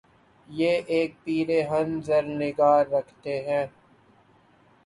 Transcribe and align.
یہ 0.47 0.71
ایک 0.87 1.11
پیر 1.23 1.49
ہنِ 1.69 1.89
زر 2.05 2.23
نگار 2.39 2.83
رکھتے 2.91 3.33
ہیں 3.47 3.65